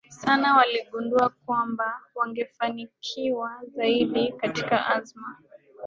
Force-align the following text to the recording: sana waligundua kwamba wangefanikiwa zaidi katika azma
sana 0.09 0.57
waligundua 0.57 1.29
kwamba 1.45 2.01
wangefanikiwa 2.15 3.61
zaidi 3.75 4.31
katika 4.33 4.87
azma 4.87 5.37